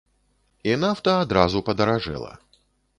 І 0.69 0.73
нафта 0.85 1.11
адразу 1.27 1.65
падаражэла. 1.71 2.33